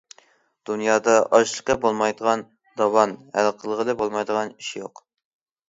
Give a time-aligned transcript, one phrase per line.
[0.69, 2.43] دۇنيادا ئاشقىلى بولمايدىغان
[2.83, 5.07] داۋان، ھەل قىلغىلى بولمايدىغان ئىش يوق.